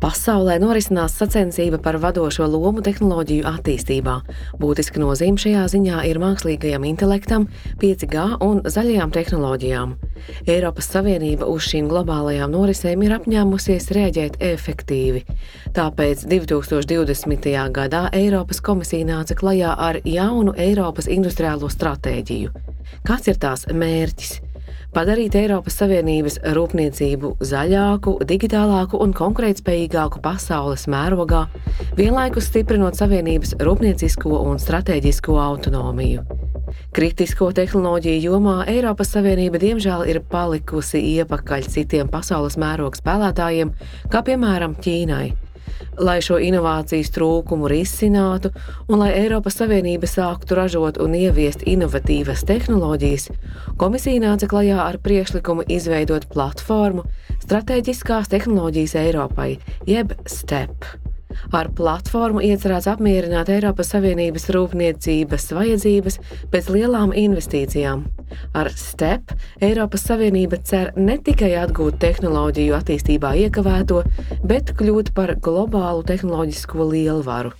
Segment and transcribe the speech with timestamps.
[0.00, 4.14] Pasaulē norisinās sacensība par vadošo lomu tehnoloģiju attīstībā.
[4.62, 7.44] Būtiska nozīme šajā ziņā ir mākslīgajam intelektam,
[7.82, 9.94] 5G un zaļajām tehnoloģijām.
[10.48, 15.26] Eiropas Savienība uz šīm globālajām norisēm ir apņēmusies rēģēt efektīvi.
[15.76, 17.52] Tāpēc 2020.
[17.76, 22.54] gadā Eiropas komisija nāca klajā ar jaunu Eiropas industriālo stratēģiju.
[23.04, 24.40] Kāds ir tās mērķis?
[24.94, 31.44] Padarīt Eiropas Savienības rūpniecību zaļāku, digitālāku un konkurētspējīgāku pasaules mērogā,
[31.98, 36.24] vienlaikus stiprinot Savienības rūpniecisko un strateģisko autonomiju.
[36.94, 43.74] Kritisko tehnoloģiju jomā Eiropas Savienība diemžēl ir palikusi iepakaļ citiem pasaules mēroga spēlētājiem,
[44.10, 45.49] kā piemēram Ķīnai
[45.98, 48.52] lai šo inovācijas trūkumu risinātu
[48.88, 53.28] un lai Eiropas Savienība sāktu ražot un ieviest inovatīvas tehnoloģijas,
[53.80, 57.06] komisija nāca klajā ar priekšlikumu izveidot platformu
[57.40, 59.54] Stratēģiskās tehnoloģijas Eiropai,
[59.88, 60.84] jeb STEP.
[61.56, 66.18] Ar platformu iecerēts apmierināt Eiropas Savienības rūpniecības vajadzības
[66.52, 68.04] pēc lielām investīcijām.
[68.54, 74.04] Ar STEP Eiropas Savienība cer ne tikai atgūt tehnoloģiju attīstībā iekavēto,
[74.44, 77.52] bet kļūt par globālu tehnoloģisko lielvaru.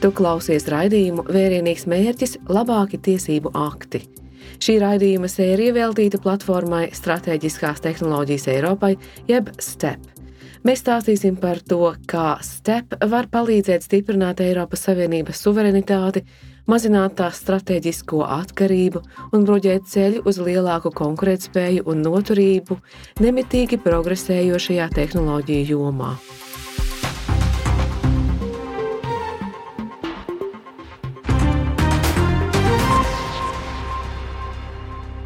[0.00, 4.06] Tu klausies raidījumu Vērienīgs mērķis- labāki tiesību akti.
[4.60, 8.96] Šī raidījuma sērija veltīta platformai Stratēģiskās tehnoloģijas Eiropai,
[9.28, 10.00] jeb STEP.
[10.64, 16.24] Mēs stāstīsim par to, kā STEP var palīdzēt stiprināt Eiropas Savienības suverenitāti,
[16.68, 22.80] mazināt tās strateģisko atkarību un bruģēt ceļu uz lielāku konkurētspēju un noturību
[23.24, 26.14] nemitīgi progresējošajā tehnoloģiju jomā.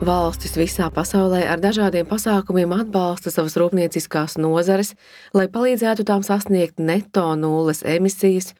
[0.04, 4.90] Valstis visā pasaulē ar dažādiem pasākumiem atbalsta savas rūpnieciskās nozares,
[5.32, 8.50] lai palīdzētu tām sasniegt neto nulles emisijas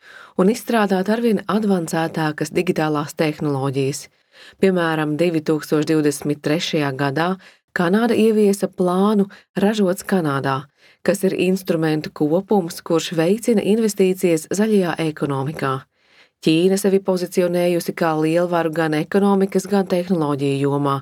[0.41, 4.07] un izstrādāt arvien avansētākas digitālās tehnoloģijas.
[4.63, 6.81] Piemēram, 2023.
[6.97, 7.29] gadā
[7.77, 9.29] Kanāda ieviesa plānu
[9.61, 10.63] Ražots Kanādā,
[11.05, 15.81] kas ir instrumentu kopums, kurš veicina investīcijas zaļajā ekonomikā.
[16.45, 20.99] Ķīna sevi pozicionējusi kā lielvaru gan ekonomikas, gan tehnoloģiju jomā.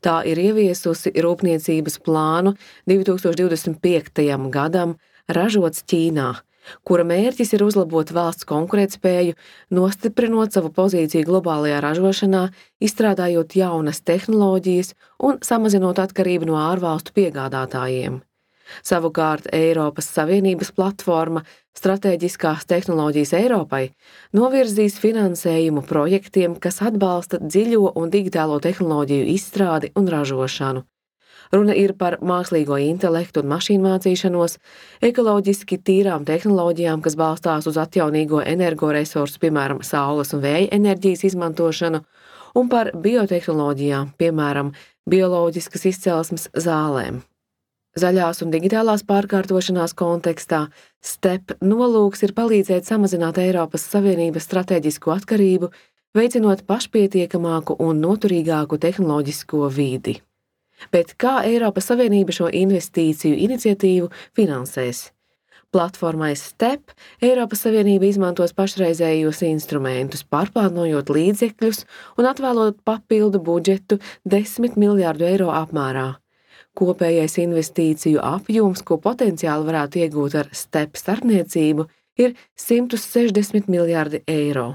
[0.00, 2.54] Tā ir ieviesusi rūpniecības plānu
[2.88, 4.24] 2025.
[4.54, 4.94] gadam
[5.28, 6.30] ražots Ķīnā,
[6.88, 9.36] kura mērķis ir uzlabot valsts konkurētspēju,
[9.76, 12.46] nostiprinot savu pozīciju globālajā ražošanā,
[12.80, 14.94] izstrādājot jaunas tehnoloģijas
[15.28, 18.22] un samazinot atkarību no ārvalstu piegādātājiem.
[18.86, 21.44] Savukārt Eiropas Savienības platforma
[21.76, 23.82] Stratēģiskās tehnoloģijas Eiropai
[24.36, 30.86] novirzīs finansējumu projektiem, kas atbalsta dziļo un digitālo tehnoloģiju izstrādi un ražošanu.
[31.52, 34.56] Runa ir par mākslīgo intelektu un mašīnu mācīšanos,
[35.08, 42.02] ekoloģiski tīrām tehnoloģijām, kas balstās uz atjaunīgo energoresursu, piemēram, saules un vēja enerģijas izmantošanu,
[42.56, 44.74] un par biotehnoloģijām, piemēram,
[45.06, 47.22] bioloģiskas izcelsmes zālēm.
[47.96, 50.66] Zaļās un digitālās pārkārtošanās kontekstā
[51.00, 55.70] STEP nolūks ir palīdzēt samazināt Eiropas Savienības strateģisko atkarību,
[56.16, 60.18] veicinot pašpietiekamāku un noturīgāku tehnoloģisko vidi.
[60.92, 65.06] Bet kā Eiropas Savienība šo investīciju iniciatīvu finansēs?
[65.72, 66.92] Platformai STEP
[67.24, 71.82] Eiropas Savienība izmantos pašreizējos instrumentus, pārplānojot līdzekļus
[72.20, 76.10] un atvēlot papildu budžetu 10 miljārdu eiro apmērā.
[76.76, 81.86] Kopējais investīciju apjoms, ko potenciāli varētu iegūt ar stepu starpniecību,
[82.20, 84.74] ir 160 miljardi eiro.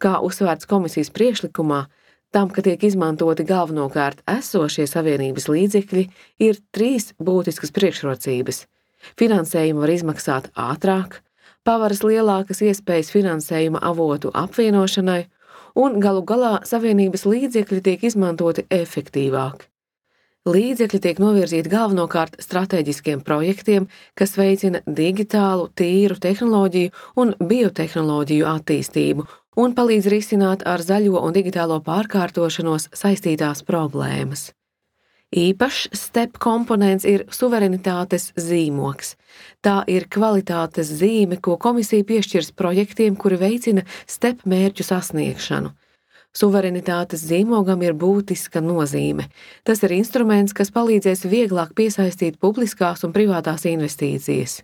[0.00, 1.82] Kā uzsvērts komisijas priekšlikumā,
[2.32, 6.06] tam, ka tiek izmantoti galvenokārt esošie savienības līdzekļi,
[6.48, 8.64] ir trīs būtiskas priekšrocības.
[9.20, 11.20] Finansējumu var izmaksāt ātrāk,
[11.64, 15.22] pavaras lielākas iespējas finansējuma avotu apvienošanai,
[15.76, 19.68] un galu galā savienības līdzekļi tiek izmantoti efektīvāk.
[20.46, 29.26] Līdzekļi tiek novirzīti galvenokārt strateģiskiem projektiem, kas veicina digitālu, tīru tehnoloģiju un biotehnoloģiju attīstību
[29.58, 34.52] un palīdz risināt ar zaļo un digitālo pārkārtošanos saistītās problēmas.
[35.34, 39.16] Īpašs step komponents ir suverenitātes zīmoks.
[39.66, 45.74] Tā ir kvalitātes zīme, ko komisija piešķirs projektiem, kuri veicina step mērķu sasniegšanu.
[46.36, 49.30] Suverenitātes zīmogam ir būtiska nozīme.
[49.64, 54.60] Tas ir instruments, kas palīdzēs vieglāk piesaistīt publiskās un privātās investīcijas.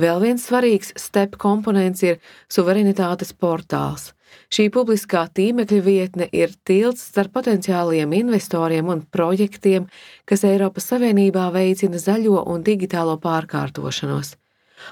[0.00, 2.18] Vēl viens svarīgs step komponents ir
[2.52, 4.10] suverenitātes portāls.
[4.52, 9.86] Šī publiskā tīmekļa vietne ir tilts starp potenciāliem investoriem un projektiem,
[10.28, 14.34] kas Eiropas Savienībā veicina zaļo un digitālo pārkārtošanos.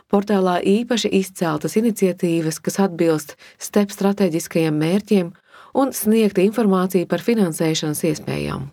[0.09, 5.33] Portālā īpaši izceltas iniciatīvas, kas atbilst STEP strateģiskajiem mērķiem
[5.75, 8.71] un sniegt informāciju par finansēšanas iespējām.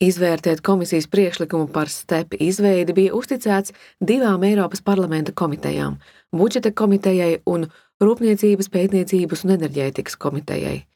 [0.00, 5.98] Izvērtēt komisijas priekšlikumu par STEP izveidi bija uzticēts divām Eiropas parlamenta komitejām-
[6.40, 7.68] budžeta komitejai un
[8.00, 10.86] Rūpniecības, pētniecības un enerģētikas komitejai.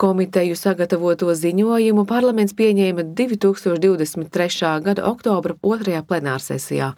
[0.00, 4.80] Komiteju sagatavoto ziņojumu parlaments pieņēma 2023.
[4.80, 6.94] gada oktobra otrajā plenārsesijā.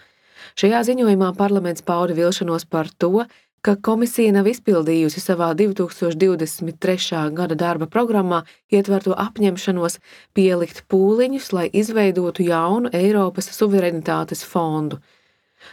[0.55, 3.25] Šajā ziņojumā parlaments pauda vilšanos par to,
[3.62, 7.20] ka komisija nav izpildījusi savā 2023.
[7.34, 9.99] gada darba programmā ietverto apņemšanos
[10.37, 15.00] pielikt pūliņus, lai izveidotu jaunu Eiropas suverenitātes fondu.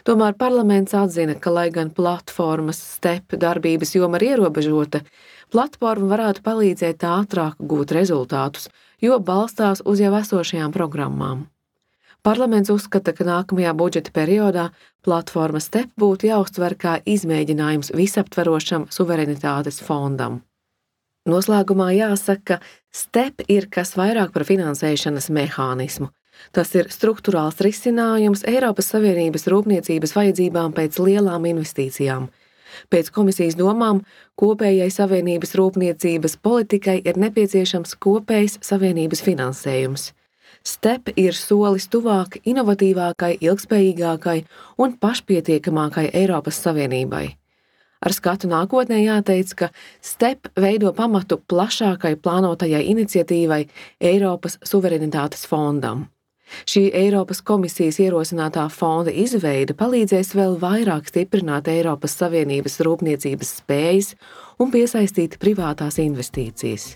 [0.06, 5.04] Tomēr parlaments atzina, ka, lai gan platformas step darbības joma ir ierobežota,
[5.54, 8.72] platforma varētu palīdzēt ātrāk gūt rezultātus,
[9.02, 11.46] jo balstās uz jau esošajām programmām.
[12.26, 14.70] Parlaments uzskata, ka nākamajā budžeta periodā
[15.06, 20.40] platforma STEP būtu jāuztver kā izmēģinājums visaptverošam suverenitātes fondam.
[21.30, 26.10] Noslēgumā jāsaka, ka STEP ir kas vairāk par finansēšanas mehānismu.
[26.52, 32.28] Tas ir struktūrāls risinājums Eiropas Savienības rūpniecības vajadzībām pēc lielām investīcijām.
[32.90, 34.02] Pēc komisijas domām,
[34.42, 40.12] kopējai Savienības rūpniecības politikai ir nepieciešams kopējs Savienības finansējums.
[40.66, 44.40] STEP ir solis tuvāk inovatīvākai, ilgspējīgākai
[44.82, 47.28] un pašpietiekamākai Eiropas Savienībai.
[48.06, 49.70] Ar skatu nākotnē jāteic, ka
[50.02, 53.62] STEP veido pamatu plašākai plānotajai iniciatīvai
[54.02, 56.08] Eiropas suverenitātes fondam.
[56.70, 64.14] Šī Eiropas komisijas ierosinātā fonda izveide palīdzēs vēl vairāk stiprināt Eiropas Savienības rūpniecības spējas
[64.62, 66.94] un piesaistīt privātās investīcijas.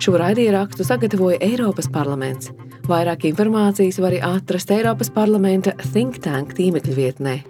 [0.00, 2.48] Šo raidierakstu sagatavoja Eiropas parlaments.
[2.88, 7.40] Vairāk informācijas var atrast Eiropas parlamenta Think Tank tīmekļa vietnē.